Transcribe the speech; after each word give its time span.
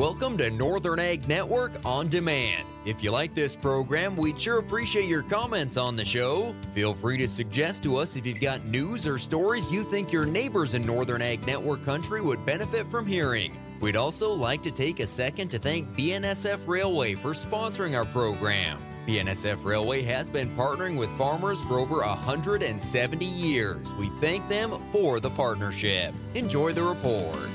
Welcome 0.00 0.38
to 0.38 0.48
Northern 0.48 0.98
Ag 0.98 1.28
Network 1.28 1.72
On 1.84 2.08
Demand. 2.08 2.66
If 2.86 3.04
you 3.04 3.10
like 3.10 3.34
this 3.34 3.54
program, 3.54 4.16
we'd 4.16 4.40
sure 4.40 4.58
appreciate 4.58 5.04
your 5.04 5.22
comments 5.22 5.76
on 5.76 5.94
the 5.94 6.06
show. 6.06 6.54
Feel 6.72 6.94
free 6.94 7.18
to 7.18 7.28
suggest 7.28 7.82
to 7.82 7.96
us 7.96 8.16
if 8.16 8.24
you've 8.24 8.40
got 8.40 8.64
news 8.64 9.06
or 9.06 9.18
stories 9.18 9.70
you 9.70 9.82
think 9.82 10.10
your 10.10 10.24
neighbors 10.24 10.72
in 10.72 10.86
Northern 10.86 11.20
Ag 11.20 11.46
Network 11.46 11.84
country 11.84 12.22
would 12.22 12.46
benefit 12.46 12.90
from 12.90 13.04
hearing. 13.04 13.54
We'd 13.78 13.94
also 13.94 14.32
like 14.32 14.62
to 14.62 14.70
take 14.70 15.00
a 15.00 15.06
second 15.06 15.50
to 15.50 15.58
thank 15.58 15.94
BNSF 15.94 16.66
Railway 16.66 17.14
for 17.14 17.32
sponsoring 17.32 17.94
our 17.94 18.06
program. 18.06 18.78
BNSF 19.06 19.66
Railway 19.66 20.00
has 20.00 20.30
been 20.30 20.48
partnering 20.56 20.96
with 20.96 21.10
farmers 21.18 21.60
for 21.64 21.78
over 21.78 21.96
170 21.96 23.26
years. 23.26 23.92
We 23.92 24.08
thank 24.18 24.48
them 24.48 24.80
for 24.92 25.20
the 25.20 25.28
partnership. 25.28 26.14
Enjoy 26.34 26.72
the 26.72 26.84
report. 26.84 27.50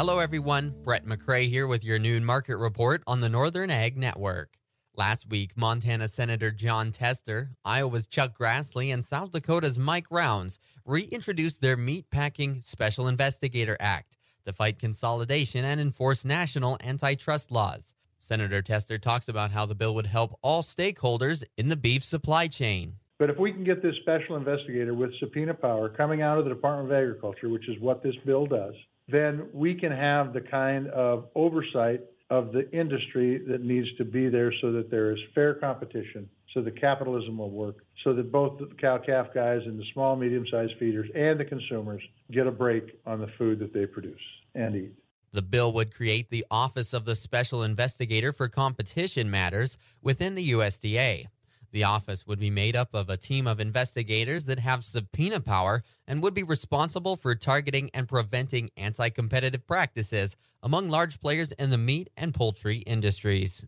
Hello, 0.00 0.18
everyone. 0.18 0.72
Brett 0.82 1.04
McCray 1.04 1.46
here 1.46 1.66
with 1.66 1.84
your 1.84 1.98
noon 1.98 2.24
market 2.24 2.56
report 2.56 3.02
on 3.06 3.20
the 3.20 3.28
Northern 3.28 3.70
Ag 3.70 3.98
Network. 3.98 4.56
Last 4.96 5.28
week, 5.28 5.50
Montana 5.56 6.08
Senator 6.08 6.50
Jon 6.50 6.90
Tester, 6.90 7.50
Iowa's 7.66 8.06
Chuck 8.06 8.32
Grassley, 8.34 8.94
and 8.94 9.04
South 9.04 9.30
Dakota's 9.30 9.78
Mike 9.78 10.06
Rounds 10.10 10.58
reintroduced 10.86 11.60
their 11.60 11.76
Meatpacking 11.76 12.64
Special 12.64 13.08
Investigator 13.08 13.76
Act 13.78 14.16
to 14.46 14.54
fight 14.54 14.78
consolidation 14.78 15.66
and 15.66 15.78
enforce 15.78 16.24
national 16.24 16.78
antitrust 16.82 17.50
laws. 17.50 17.92
Senator 18.18 18.62
Tester 18.62 18.96
talks 18.96 19.28
about 19.28 19.50
how 19.50 19.66
the 19.66 19.74
bill 19.74 19.94
would 19.94 20.06
help 20.06 20.34
all 20.40 20.62
stakeholders 20.62 21.44
in 21.58 21.68
the 21.68 21.76
beef 21.76 22.02
supply 22.02 22.46
chain. 22.46 22.94
But 23.18 23.28
if 23.28 23.36
we 23.36 23.52
can 23.52 23.64
get 23.64 23.82
this 23.82 23.96
special 24.00 24.36
investigator 24.36 24.94
with 24.94 25.10
subpoena 25.20 25.52
power 25.52 25.90
coming 25.90 26.22
out 26.22 26.38
of 26.38 26.44
the 26.44 26.54
Department 26.54 26.90
of 26.90 26.96
Agriculture, 26.96 27.50
which 27.50 27.68
is 27.68 27.78
what 27.80 28.02
this 28.02 28.16
bill 28.24 28.46
does, 28.46 28.72
then 29.10 29.48
we 29.52 29.74
can 29.74 29.92
have 29.92 30.32
the 30.32 30.40
kind 30.40 30.88
of 30.88 31.28
oversight 31.34 32.02
of 32.30 32.52
the 32.52 32.70
industry 32.70 33.38
that 33.48 33.62
needs 33.62 33.88
to 33.98 34.04
be 34.04 34.28
there 34.28 34.52
so 34.60 34.70
that 34.72 34.90
there 34.90 35.10
is 35.12 35.18
fair 35.34 35.54
competition, 35.54 36.28
so 36.54 36.62
that 36.62 36.80
capitalism 36.80 37.38
will 37.38 37.50
work, 37.50 37.84
so 38.04 38.14
that 38.14 38.30
both 38.30 38.58
the 38.58 38.68
cow 38.80 38.98
calf 38.98 39.26
guys 39.34 39.60
and 39.66 39.78
the 39.78 39.84
small, 39.92 40.14
medium 40.16 40.46
sized 40.50 40.72
feeders 40.78 41.08
and 41.14 41.40
the 41.40 41.44
consumers 41.44 42.02
get 42.30 42.46
a 42.46 42.50
break 42.52 42.98
on 43.06 43.20
the 43.20 43.28
food 43.36 43.58
that 43.58 43.74
they 43.74 43.84
produce 43.84 44.20
and 44.54 44.76
eat. 44.76 44.92
The 45.32 45.42
bill 45.42 45.72
would 45.74 45.94
create 45.94 46.30
the 46.30 46.44
Office 46.50 46.92
of 46.92 47.04
the 47.04 47.14
Special 47.14 47.62
Investigator 47.62 48.32
for 48.32 48.48
Competition 48.48 49.30
Matters 49.30 49.78
within 50.02 50.34
the 50.34 50.52
USDA. 50.52 51.26
The 51.72 51.84
office 51.84 52.26
would 52.26 52.40
be 52.40 52.50
made 52.50 52.74
up 52.74 52.94
of 52.94 53.08
a 53.08 53.16
team 53.16 53.46
of 53.46 53.60
investigators 53.60 54.46
that 54.46 54.58
have 54.58 54.84
subpoena 54.84 55.40
power 55.40 55.82
and 56.06 56.22
would 56.22 56.34
be 56.34 56.42
responsible 56.42 57.14
for 57.16 57.34
targeting 57.34 57.90
and 57.94 58.08
preventing 58.08 58.70
anti 58.76 59.08
competitive 59.10 59.66
practices 59.66 60.36
among 60.62 60.88
large 60.88 61.20
players 61.20 61.52
in 61.52 61.70
the 61.70 61.78
meat 61.78 62.10
and 62.16 62.34
poultry 62.34 62.78
industries. 62.78 63.64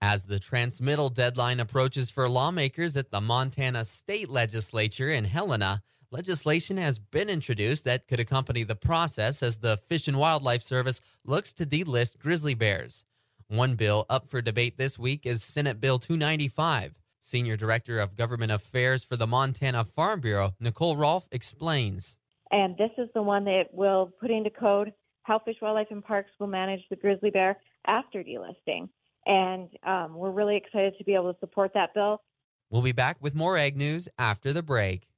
As 0.00 0.24
the 0.24 0.38
transmittal 0.38 1.08
deadline 1.08 1.60
approaches 1.60 2.10
for 2.10 2.28
lawmakers 2.28 2.96
at 2.96 3.10
the 3.10 3.20
Montana 3.20 3.84
State 3.84 4.28
Legislature 4.28 5.08
in 5.08 5.24
Helena, 5.24 5.82
legislation 6.10 6.76
has 6.76 6.98
been 6.98 7.28
introduced 7.28 7.84
that 7.84 8.06
could 8.06 8.20
accompany 8.20 8.62
the 8.62 8.76
process 8.76 9.42
as 9.42 9.58
the 9.58 9.76
Fish 9.76 10.06
and 10.06 10.18
Wildlife 10.18 10.62
Service 10.62 11.00
looks 11.24 11.52
to 11.54 11.66
delist 11.66 12.18
grizzly 12.18 12.54
bears. 12.54 13.02
One 13.48 13.74
bill 13.74 14.06
up 14.08 14.28
for 14.28 14.40
debate 14.40 14.78
this 14.78 14.98
week 14.98 15.26
is 15.26 15.42
Senate 15.42 15.80
Bill 15.80 15.98
295. 15.98 17.00
Senior 17.24 17.56
Director 17.56 18.00
of 18.00 18.16
Government 18.16 18.52
Affairs 18.52 19.02
for 19.02 19.16
the 19.16 19.26
Montana 19.26 19.82
Farm 19.82 20.20
Bureau, 20.20 20.52
Nicole 20.60 20.94
Rolfe, 20.94 21.26
explains. 21.32 22.16
And 22.50 22.76
this 22.76 22.90
is 22.98 23.08
the 23.14 23.22
one 23.22 23.44
that 23.46 23.68
will 23.72 24.12
put 24.20 24.30
into 24.30 24.50
code 24.50 24.92
how 25.22 25.38
Fish, 25.38 25.56
Wildlife, 25.62 25.86
and 25.90 26.04
Parks 26.04 26.30
will 26.38 26.48
manage 26.48 26.82
the 26.90 26.96
grizzly 26.96 27.30
bear 27.30 27.56
after 27.86 28.22
delisting. 28.22 28.90
And 29.24 29.70
um, 29.86 30.14
we're 30.14 30.32
really 30.32 30.54
excited 30.54 30.98
to 30.98 31.04
be 31.04 31.14
able 31.14 31.32
to 31.32 31.40
support 31.40 31.72
that 31.72 31.94
bill. 31.94 32.20
We'll 32.68 32.82
be 32.82 32.92
back 32.92 33.16
with 33.22 33.34
more 33.34 33.56
ag 33.56 33.74
news 33.74 34.06
after 34.18 34.52
the 34.52 34.62
break. 34.62 35.08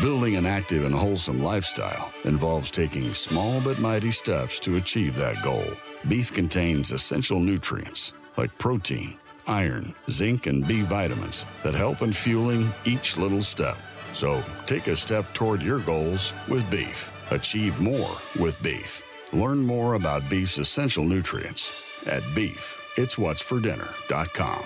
Building 0.00 0.34
an 0.34 0.44
active 0.44 0.84
and 0.84 0.94
wholesome 0.94 1.40
lifestyle 1.40 2.12
involves 2.24 2.72
taking 2.72 3.14
small 3.14 3.60
but 3.60 3.78
mighty 3.78 4.10
steps 4.10 4.58
to 4.58 4.74
achieve 4.74 5.14
that 5.14 5.40
goal. 5.44 5.64
Beef 6.08 6.32
contains 6.32 6.90
essential 6.90 7.38
nutrients 7.38 8.12
like 8.36 8.58
protein 8.58 9.16
iron, 9.48 9.94
zinc, 10.10 10.46
and 10.46 10.66
B 10.66 10.82
vitamins 10.82 11.46
that 11.62 11.74
help 11.74 12.02
in 12.02 12.12
fueling 12.12 12.70
each 12.84 13.16
little 13.16 13.42
step. 13.42 13.78
So 14.12 14.44
take 14.66 14.86
a 14.86 14.94
step 14.96 15.32
toward 15.34 15.62
your 15.62 15.80
goals 15.80 16.32
with 16.48 16.70
beef. 16.70 17.10
Achieve 17.30 17.80
more 17.80 18.16
with 18.38 18.62
beef. 18.62 19.02
Learn 19.32 19.58
more 19.58 19.94
about 19.94 20.30
beef's 20.30 20.58
essential 20.58 21.04
nutrients 21.04 22.06
at 22.06 22.22
beefitswhatsfordinner.com. 22.34 24.62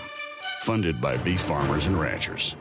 Funded 0.63 1.01
by 1.01 1.17
beef 1.19 1.41
farmers 1.41 1.87
and 1.87 1.99
ranchers. 1.99 2.57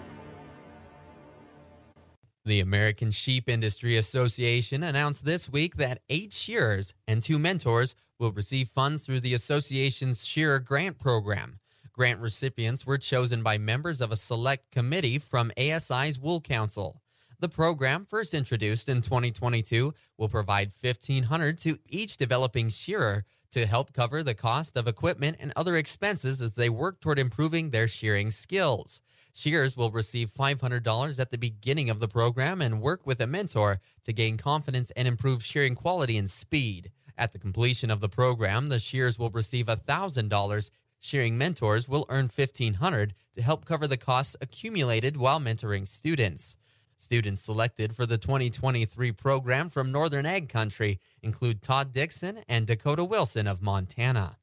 The 2.43 2.59
American 2.59 3.11
Sheep 3.11 3.47
Industry 3.47 3.97
Association 3.97 4.81
announced 4.81 5.25
this 5.25 5.47
week 5.47 5.75
that 5.75 5.99
eight 6.09 6.33
shearers 6.33 6.95
and 7.07 7.21
two 7.21 7.38
mentors 7.38 7.93
will 8.19 8.31
receive 8.31 8.67
funds 8.67 9.05
through 9.05 9.19
the 9.19 9.35
association's 9.35 10.25
Shearer 10.25 10.57
Grant 10.57 10.97
Program. 10.97 11.60
Grant 12.01 12.19
recipients 12.19 12.84
were 12.84 12.97
chosen 12.97 13.44
by 13.44 13.59
members 13.59 14.01
of 14.01 14.12
a 14.12 14.16
select 14.16 14.72
committee 14.72 15.19
from 15.19 15.51
ASI's 15.56 16.17
Wool 16.17 16.41
Council. 16.41 17.00
The 17.39 17.47
program, 17.47 18.06
first 18.06 18.34
introduced 18.34 18.89
in 18.89 19.03
2022, 19.03 19.94
will 20.17 20.28
provide 20.28 20.72
1500 20.81 21.59
to 21.59 21.78
each 21.88 22.17
developing 22.17 22.69
shearer 22.69 23.23
to 23.51 23.67
help 23.67 23.94
cover 23.94 24.23
the 24.23 24.34
cost 24.34 24.78
of 24.78 24.88
equipment 24.88 25.38
and 25.39 25.53
other 25.56 25.75
expenses 25.75 26.41
as 26.41 26.56
they 26.56 26.69
work 26.69 27.01
toward 27.01 27.19
improving 27.19 27.69
their 27.69 27.88
shearing 27.88 28.31
skills. 28.31 29.00
Shearers 29.31 29.78
will 29.78 29.91
receive 29.91 30.31
$500 30.31 31.19
at 31.19 31.29
the 31.29 31.38
beginning 31.38 31.91
of 31.91 32.00
the 32.00 32.07
program 32.07 32.63
and 32.63 32.81
work 32.81 33.06
with 33.06 33.22
a 33.22 33.28
mentor 33.28 33.79
to 34.06 34.12
gain 34.12 34.38
confidence 34.38 34.89
and 34.95 35.07
improve 35.07 35.45
shearing 35.45 35.75
quality 35.75 36.18
and 36.18 36.28
speed. 36.28 36.89
At 37.16 37.31
the 37.31 37.38
completion 37.38 37.91
of 37.91 38.00
the 38.00 38.09
program, 38.09 38.69
the 38.69 38.79
shearers 38.79 39.19
will 39.19 39.29
receive 39.29 39.68
$1,000 39.68 40.72
Shearing 41.03 41.35
mentors 41.35 41.89
will 41.89 42.06
earn 42.09 42.29
1500 42.34 43.16
to 43.34 43.41
help 43.41 43.66
cover 43.66 43.88
the 43.88 43.97
costs 43.97 44.35
accumulated 44.39 45.17
while 45.17 45.39
mentoring 45.39 45.88
students. 45.88 46.56
Students 47.00 47.41
selected 47.41 47.95
for 47.95 48.06
the 48.06 48.19
2023 48.19 49.12
program 49.13 49.69
from 49.69 49.91
Northern 49.91 50.28
Ag 50.28 50.47
Country 50.47 51.00
include 51.23 51.63
Todd 51.63 51.91
Dixon 51.91 52.44
and 52.47 52.67
Dakota 52.67 53.03
Wilson 53.03 53.47
of 53.47 53.63
Montana. 53.63 54.38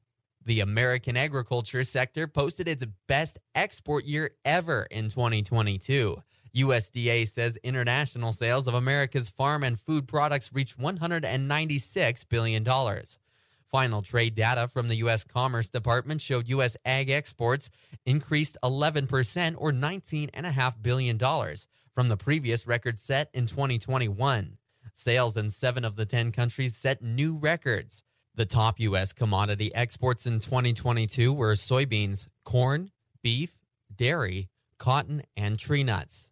The 0.45 0.59
American 0.59 1.17
agriculture 1.17 1.85
sector 1.85 2.27
posted 2.27 2.67
its 2.67 2.85
best 3.07 3.39
export 3.55 4.05
year 4.05 4.33
ever 4.45 4.89
in 4.91 5.11
2022. 5.11 6.21
USDA 6.57 7.29
says 7.29 7.57
international 7.63 8.33
sales 8.33 8.67
of 8.67 8.75
America's 8.75 9.29
farm 9.29 9.63
and 9.63 9.79
food 9.79 10.09
products 10.09 10.51
reached 10.53 10.77
$196 10.77 12.29
billion. 12.29 12.65
Final 13.71 14.01
trade 14.01 14.35
data 14.35 14.67
from 14.67 14.89
the 14.89 14.97
U.S. 14.97 15.25
Commerce 15.25 15.69
Department 15.69 16.23
showed 16.23 16.49
U.S. 16.49 16.77
ag 16.87 17.11
exports 17.11 17.69
increased 18.07 18.57
11% 18.65 19.55
or 19.59 19.73
$19.5 19.73 20.83
billion 20.83 21.19
from 21.95 22.09
the 22.09 22.17
previous 22.17 22.67
record 22.67 22.99
set 22.99 23.29
in 23.35 23.47
2021. 23.47 24.57
Sales 24.95 25.37
in 25.37 25.51
seven 25.51 25.85
of 25.85 25.97
the 25.97 26.07
10 26.07 26.33
countries 26.33 26.77
set 26.77 27.03
new 27.03 27.37
records. 27.37 28.03
The 28.35 28.47
top 28.47 28.81
U.S. 28.81 29.13
commodity 29.13 29.75
exports 29.75 30.25
in 30.25 30.39
2022 30.39 31.33
were 31.33 31.55
soybeans, 31.55 32.27
corn, 32.45 32.91
beef, 33.23 33.59
dairy, 33.95 34.49
cotton, 34.79 35.25
and 35.37 35.59
tree 35.59 35.85
nuts. 35.85 36.31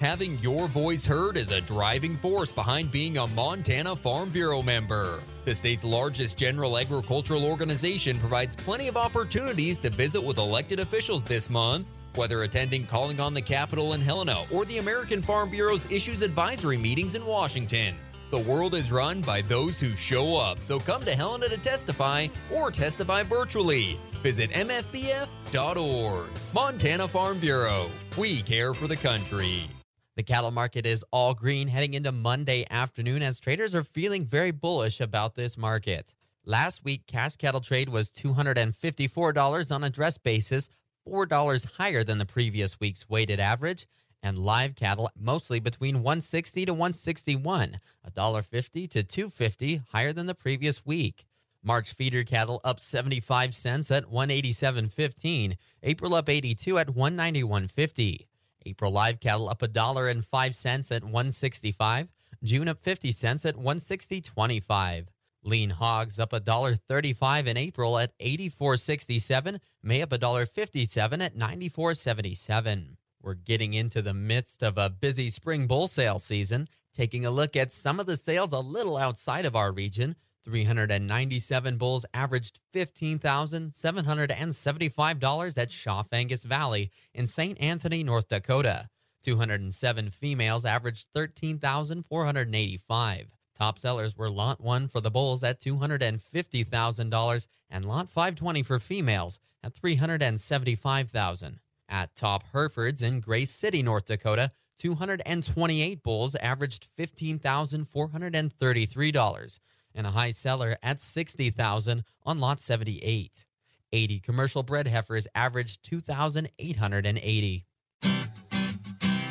Having 0.00 0.38
your 0.38 0.66
voice 0.68 1.06
heard 1.06 1.36
is 1.36 1.50
a 1.50 1.60
driving 1.60 2.16
force 2.16 2.50
behind 2.50 2.90
being 2.90 3.18
a 3.18 3.26
Montana 3.28 3.94
Farm 3.94 4.30
Bureau 4.30 4.62
member. 4.62 5.22
The 5.44 5.54
state's 5.54 5.84
largest 5.84 6.36
general 6.36 6.76
agricultural 6.78 7.44
organization 7.44 8.18
provides 8.18 8.56
plenty 8.56 8.88
of 8.88 8.96
opportunities 8.96 9.78
to 9.80 9.90
visit 9.90 10.22
with 10.22 10.38
elected 10.38 10.80
officials 10.80 11.22
this 11.22 11.48
month. 11.48 11.88
Whether 12.14 12.42
attending 12.42 12.86
Calling 12.86 13.20
on 13.20 13.32
the 13.32 13.40
Capitol 13.40 13.94
in 13.94 14.00
Helena 14.00 14.44
or 14.52 14.64
the 14.64 14.78
American 14.78 15.22
Farm 15.22 15.50
Bureau's 15.50 15.90
Issues 15.90 16.22
Advisory 16.22 16.76
meetings 16.76 17.14
in 17.14 17.24
Washington. 17.24 17.94
The 18.30 18.38
world 18.38 18.74
is 18.74 18.90
run 18.90 19.20
by 19.20 19.42
those 19.42 19.78
who 19.78 19.94
show 19.94 20.36
up, 20.36 20.60
so 20.60 20.80
come 20.80 21.02
to 21.04 21.14
Helena 21.14 21.48
to 21.48 21.58
testify 21.58 22.28
or 22.50 22.70
testify 22.70 23.22
virtually. 23.22 24.00
Visit 24.22 24.50
MFBF.org. 24.52 26.26
Montana 26.54 27.08
Farm 27.08 27.38
Bureau. 27.38 27.90
We 28.16 28.42
care 28.42 28.72
for 28.74 28.88
the 28.88 28.96
country. 28.96 29.68
The 30.14 30.22
cattle 30.22 30.50
market 30.50 30.84
is 30.84 31.06
all 31.10 31.32
green 31.32 31.68
heading 31.68 31.94
into 31.94 32.12
Monday 32.12 32.66
afternoon 32.70 33.22
as 33.22 33.40
traders 33.40 33.74
are 33.74 33.82
feeling 33.82 34.26
very 34.26 34.50
bullish 34.50 35.00
about 35.00 35.36
this 35.36 35.56
market. 35.56 36.12
Last 36.44 36.84
week, 36.84 37.06
cash 37.06 37.36
cattle 37.36 37.62
trade 37.62 37.88
was 37.88 38.10
$254 38.10 39.74
on 39.74 39.84
a 39.84 39.88
dress 39.88 40.18
basis, 40.18 40.68
$4 41.08 41.66
higher 41.78 42.04
than 42.04 42.18
the 42.18 42.26
previous 42.26 42.78
week's 42.78 43.08
weighted 43.08 43.40
average, 43.40 43.86
and 44.22 44.36
live 44.36 44.74
cattle 44.74 45.10
mostly 45.18 45.60
between 45.60 46.02
160 46.02 46.66
to 46.66 46.74
161, 46.74 47.78
$1.50 48.14 48.90
to 48.90 49.02
250 49.02 49.82
higher 49.92 50.12
than 50.12 50.26
the 50.26 50.34
previous 50.34 50.84
week. 50.84 51.24
March 51.62 51.94
feeder 51.94 52.22
cattle 52.22 52.60
up 52.64 52.80
75 52.80 53.54
cents 53.54 53.90
at 53.90 54.04
187.15. 54.04 55.56
April 55.82 56.14
up 56.14 56.28
82 56.28 56.78
at 56.78 56.88
191.50. 56.88 58.26
April 58.66 58.92
live 58.92 59.20
cattle 59.20 59.48
up 59.48 59.62
a 59.62 59.68
dollar 59.68 60.08
and 60.08 60.24
5 60.24 60.54
cents 60.54 60.92
at 60.92 61.04
165. 61.04 62.08
June 62.42 62.68
up 62.68 62.82
50 62.82 63.12
cents 63.12 63.46
at 63.46 63.56
160.25. 63.56 65.06
Lean 65.44 65.70
hogs 65.70 66.18
up 66.18 66.32
a 66.32 66.40
dollar 66.40 66.74
35 66.74 67.48
in 67.48 67.56
April 67.56 67.98
at 67.98 68.16
84.67. 68.18 69.58
May 69.82 70.02
up 70.02 70.12
a 70.12 70.18
dollar 70.18 70.46
57 70.46 71.20
at 71.20 71.36
94.77. 71.36 72.96
We're 73.22 73.34
getting 73.34 73.74
into 73.74 74.02
the 74.02 74.14
midst 74.14 74.62
of 74.62 74.78
a 74.78 74.90
busy 74.90 75.30
spring 75.30 75.66
bull 75.66 75.88
sale 75.88 76.18
season, 76.18 76.68
taking 76.92 77.24
a 77.24 77.30
look 77.30 77.56
at 77.56 77.72
some 77.72 78.00
of 78.00 78.06
the 78.06 78.16
sales 78.16 78.52
a 78.52 78.58
little 78.58 78.96
outside 78.96 79.44
of 79.44 79.56
our 79.56 79.72
region. 79.72 80.16
397 80.44 81.76
bulls 81.76 82.04
averaged 82.12 82.58
$15,775 82.74 85.58
at 85.58 85.70
Schaff-Angus 85.70 86.42
Valley 86.44 86.90
in 87.14 87.26
St. 87.26 87.58
Anthony, 87.60 88.02
North 88.02 88.28
Dakota. 88.28 88.88
207 89.22 90.10
females 90.10 90.64
averaged 90.64 91.06
13,485. 91.14 93.36
Top 93.56 93.78
sellers 93.78 94.16
were 94.16 94.30
Lot 94.30 94.60
1 94.60 94.88
for 94.88 95.00
the 95.00 95.10
bulls 95.10 95.44
at 95.44 95.60
$250,000 95.60 97.46
and 97.70 97.84
Lot 97.84 98.08
520 98.08 98.62
for 98.62 98.80
females 98.80 99.38
at 99.62 99.74
375,000. 99.74 101.60
At 101.88 102.16
Topp 102.16 102.44
Herefords 102.52 103.02
in 103.02 103.20
Grace 103.20 103.52
City, 103.52 103.82
North 103.82 104.06
Dakota, 104.06 104.50
228 104.78 106.02
bulls 106.02 106.34
averaged 106.36 106.86
$15,433 106.98 109.58
and 109.94 110.06
a 110.06 110.10
high 110.10 110.30
seller 110.30 110.76
at 110.82 111.00
60,000 111.00 112.04
on 112.24 112.38
lot 112.38 112.60
78. 112.60 113.44
80 113.92 114.20
commercial 114.20 114.62
bred 114.62 114.86
heifers 114.86 115.28
averaged 115.34 115.82
2,880. 115.84 117.66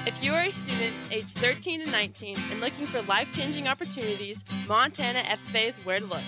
If 0.03 0.23
you 0.23 0.33
are 0.33 0.41
a 0.41 0.51
student 0.51 0.95
aged 1.11 1.37
13 1.37 1.85
to 1.85 1.91
19 1.91 2.35
and 2.51 2.59
looking 2.59 2.85
for 2.85 3.01
life 3.03 3.31
changing 3.31 3.67
opportunities, 3.67 4.43
Montana 4.67 5.19
FFA 5.19 5.67
is 5.67 5.79
where 5.79 5.99
to 5.99 6.05
look. 6.05 6.23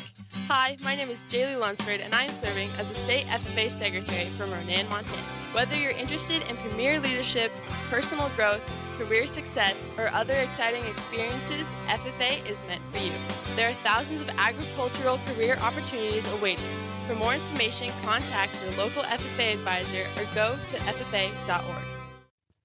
Hi, 0.47 0.77
my 0.83 0.95
name 0.95 1.09
is 1.09 1.23
Jaylee 1.23 1.59
Lunsford, 1.59 1.99
and 1.99 2.13
I 2.13 2.23
am 2.23 2.33
serving 2.33 2.69
as 2.77 2.87
the 2.89 2.93
State 2.93 3.25
FFA 3.25 3.71
Secretary 3.71 4.25
from 4.25 4.51
Ronan, 4.51 4.87
Montana. 4.89 5.21
Whether 5.53 5.75
you're 5.75 5.91
interested 5.91 6.43
in 6.49 6.57
premier 6.57 6.99
leadership, 6.99 7.51
personal 7.89 8.29
growth, 8.35 8.61
career 8.97 9.25
success, 9.25 9.91
or 9.97 10.09
other 10.09 10.35
exciting 10.35 10.83
experiences, 10.85 11.73
FFA 11.87 12.47
is 12.47 12.59
meant 12.67 12.81
for 12.91 12.99
you. 12.99 13.13
There 13.55 13.69
are 13.69 13.73
thousands 13.83 14.19
of 14.19 14.29
agricultural 14.29 15.19
career 15.27 15.57
opportunities 15.61 16.25
awaiting. 16.25 16.65
For 17.07 17.13
more 17.13 17.35
information, 17.35 17.91
contact 18.01 18.51
your 18.63 18.75
local 18.77 19.03
FFA 19.03 19.53
advisor 19.53 20.05
or 20.19 20.25
go 20.33 20.57
to 20.65 20.75
FFA.org. 20.77 21.83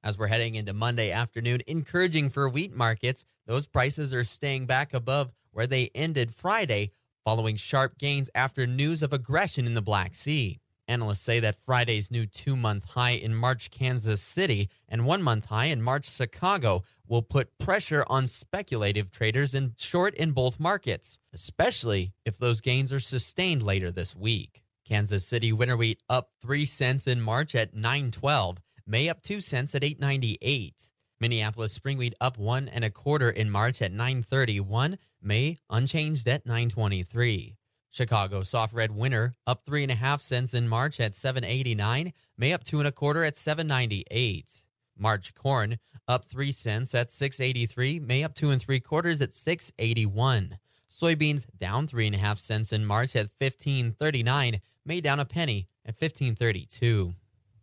As 0.03 0.17
we're 0.17 0.29
heading 0.29 0.55
into 0.55 0.73
Monday 0.73 1.11
afternoon, 1.11 1.61
encouraging 1.67 2.31
for 2.31 2.49
wheat 2.49 2.75
markets, 2.75 3.27
those 3.47 3.67
prices 3.67 4.15
are 4.15 4.25
staying 4.25 4.65
back 4.65 4.95
above 4.95 5.31
where 5.51 5.67
they 5.67 5.91
ended 5.95 6.35
Friday 6.35 6.93
following 7.23 7.57
sharp 7.57 7.99
gains 7.99 8.31
after 8.35 8.67
news 8.67 9.03
of 9.03 9.13
aggression 9.13 9.67
in 9.67 9.75
the 9.75 9.83
Black 9.83 10.15
Sea. 10.15 10.59
Analysts 10.89 11.21
say 11.21 11.39
that 11.41 11.55
Friday's 11.55 12.11
new 12.11 12.27
two 12.27 12.57
month 12.57 12.85
high 12.85 13.11
in 13.11 13.35
March, 13.35 13.71
Kansas 13.71 14.23
City, 14.23 14.71
and 14.89 15.05
one 15.05 15.23
month 15.23 15.45
high 15.45 15.67
in 15.67 15.83
March, 15.83 16.11
Chicago, 16.11 16.83
will 17.07 17.21
put 17.21 17.59
pressure 17.59 18.07
on 18.09 18.27
speculative 18.27 19.11
traders 19.11 19.55
in 19.55 19.75
short 19.77 20.15
in 20.15 20.33
both 20.33 20.59
markets, 20.59 21.19
especially 21.35 22.13
if 22.25 22.39
those 22.39 22.63
gains 22.63 22.91
are 22.91 23.01
sustained 23.01 23.63
later 23.63 23.93
this 23.93 24.17
week. 24.17 24.63
Kansas 24.87 25.27
City 25.27 25.53
winter 25.53 25.77
wheat 25.77 26.03
up 26.09 26.31
3 26.41 26.65
cents 26.65 27.07
in 27.07 27.21
March 27.21 27.55
at 27.55 27.75
912, 27.75 28.57
May 28.87 29.11
up 29.11 29.23
2 29.23 29.43
cents 29.43 29.75
at 29.75 29.85
898. 29.85 30.75
Minneapolis 31.21 31.73
spring 31.73 31.99
wheat 31.99 32.15
up 32.23 32.39
one 32.39 32.67
and 32.67 32.85
a 32.85 32.91
quarter 32.91 33.29
in 33.29 33.51
March 33.51 33.83
at 33.83 33.93
931. 33.93 34.97
May 35.21 35.59
unchanged 35.69 36.27
at 36.27 36.47
923. 36.47 37.58
Chicago 37.99 38.45
soft 38.45 38.73
red 38.73 38.93
winter 38.93 39.35
up 39.45 39.65
three 39.67 39.83
and 39.83 39.91
a 39.91 39.97
half 39.97 40.21
cents 40.21 40.55
in 40.55 40.69
March 40.69 41.01
at 41.01 41.15
789. 41.15 42.13
May 42.37 42.53
up 42.53 42.63
two 42.63 42.79
and 42.79 42.87
a 42.87 42.93
quarter 42.93 43.25
at 43.25 43.37
798. 43.37 44.63
March 44.97 45.35
corn 45.35 45.79
up 46.07 46.25
three 46.25 46.53
cents 46.53 46.95
at 46.95 47.11
683. 47.11 47.99
May 47.99 48.23
up 48.23 48.37
two 48.37 48.51
and 48.51 48.63
three 48.63 48.79
quarters 48.79 49.21
at 49.21 49.35
681. 49.35 50.59
Soybeans 50.89 51.47
down 51.59 51.89
three 51.89 52.07
and 52.07 52.15
a 52.15 52.19
half 52.19 52.39
cents 52.39 52.73
in 52.73 52.87
March 52.87 53.17
at 53.17 53.31
1539. 53.41 54.61
May 54.87 55.01
down 55.01 55.19
a 55.19 55.25
penny 55.25 55.67
at 55.85 56.01
1532. 56.01 57.15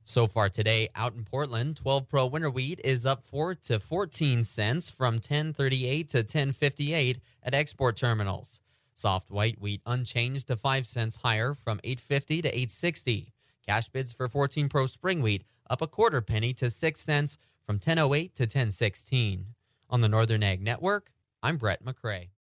So 0.04 0.28
far 0.28 0.50
today, 0.50 0.90
out 0.96 1.14
in 1.14 1.24
Portland, 1.24 1.78
12 1.78 2.10
Pro 2.10 2.26
winter 2.26 2.50
wheat 2.50 2.82
is 2.84 3.06
up 3.06 3.24
4 3.24 3.56
to 3.56 3.80
14 3.80 4.44
cents 4.44 4.90
from 4.90 5.14
1038 5.16 6.10
to 6.10 6.18
1058 6.18 7.22
at 7.42 7.54
export 7.54 7.96
terminals. 7.96 8.60
Soft 8.98 9.30
white 9.30 9.60
wheat 9.60 9.82
unchanged 9.86 10.48
to 10.48 10.56
5 10.56 10.88
cents 10.88 11.18
higher 11.18 11.54
from 11.54 11.82
850 11.84 12.42
to 12.44 12.48
860. 12.48 13.34
Cash 13.68 13.90
bids 13.90 14.14
for 14.14 14.30
14 14.30 14.70
Pro 14.70 14.88
spring 14.88 15.22
wheat 15.22 15.44
up 15.70 15.82
a 15.82 15.88
quarter 15.88 16.22
penny 16.22 16.54
to 16.54 16.70
6 16.70 17.02
cents 17.02 17.38
from 17.66 17.76
1008 17.76 18.34
to 18.36 18.44
1016. 18.44 19.48
On 19.90 20.02
the 20.02 20.08
Northern 20.08 20.44
Ag 20.44 20.62
Network, 20.62 21.12
I'm 21.44 21.58
Brett 21.58 21.84
McCrae. 21.84 22.30